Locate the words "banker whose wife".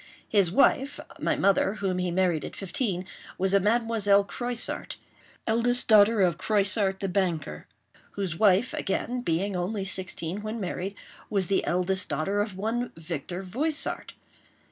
7.07-8.73